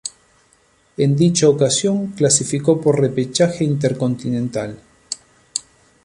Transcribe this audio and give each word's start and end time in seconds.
En 0.97 1.15
dicha 1.15 1.47
ocasión 1.47 2.07
clasificó 2.07 2.81
por 2.81 2.99
repechaje 2.99 3.63
intercontinental. 3.63 4.79